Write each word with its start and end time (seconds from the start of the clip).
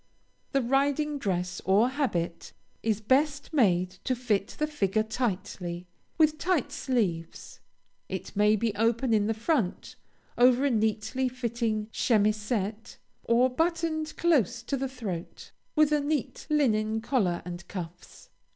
The 0.51 0.63
riding 0.63 1.19
dress, 1.19 1.61
or 1.63 1.89
habit, 1.89 2.53
is 2.81 2.99
best 2.99 3.53
made 3.53 3.91
to 4.03 4.15
fit 4.15 4.55
the 4.57 4.65
figure 4.65 5.03
tightly, 5.03 5.85
with 6.17 6.39
tight 6.39 6.71
sleeves. 6.71 7.59
It 8.09 8.35
may 8.35 8.55
be 8.55 8.73
open 8.73 9.13
in 9.13 9.27
the 9.27 9.35
front, 9.35 9.95
over 10.39 10.65
a 10.65 10.71
neatly 10.71 11.29
fitting 11.29 11.85
chemisette, 11.93 12.97
or 13.25 13.47
buttoned 13.47 14.15
close 14.17 14.63
to 14.63 14.75
the 14.75 14.89
throat, 14.89 15.51
with 15.75 15.91
a 15.91 15.99
neat 16.01 16.47
linen 16.49 16.99
collar 17.01 17.43
and 17.45 17.67
cuffs. 17.67 18.29